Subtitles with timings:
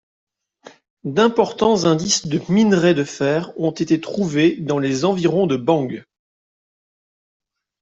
[1.03, 6.03] D'importants indices de minerai de fer ont été trouvés dans les environs de Bang.